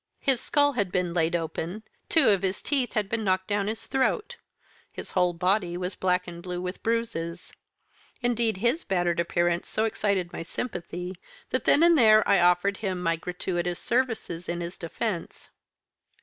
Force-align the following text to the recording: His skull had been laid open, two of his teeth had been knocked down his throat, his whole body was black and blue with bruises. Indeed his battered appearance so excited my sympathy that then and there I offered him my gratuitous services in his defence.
His 0.19 0.41
skull 0.41 0.71
had 0.71 0.91
been 0.91 1.13
laid 1.13 1.35
open, 1.35 1.83
two 2.09 2.29
of 2.29 2.41
his 2.41 2.63
teeth 2.63 2.93
had 2.93 3.07
been 3.07 3.23
knocked 3.23 3.47
down 3.47 3.67
his 3.67 3.85
throat, 3.85 4.37
his 4.91 5.11
whole 5.11 5.31
body 5.33 5.77
was 5.77 5.93
black 5.95 6.27
and 6.27 6.41
blue 6.41 6.59
with 6.59 6.81
bruises. 6.81 7.53
Indeed 8.19 8.57
his 8.57 8.83
battered 8.83 9.19
appearance 9.19 9.67
so 9.69 9.85
excited 9.85 10.33
my 10.33 10.41
sympathy 10.41 11.13
that 11.51 11.65
then 11.65 11.83
and 11.83 11.95
there 11.95 12.27
I 12.27 12.39
offered 12.39 12.77
him 12.77 12.99
my 12.99 13.15
gratuitous 13.15 13.79
services 13.79 14.49
in 14.49 14.59
his 14.59 14.75
defence. 14.75 15.51